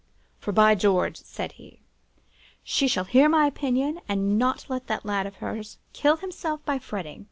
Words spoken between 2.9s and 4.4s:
hear my opinion, and